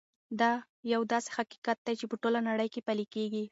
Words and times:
دا 0.39 0.51
یو 0.93 1.01
داسې 1.11 1.29
حقیقت 1.37 1.77
دی 1.85 1.93
چې 1.99 2.05
په 2.11 2.15
ټوله 2.21 2.39
نړۍ 2.49 2.67
کې 2.73 2.85
پلی 2.87 3.05
کېږي. 3.13 3.45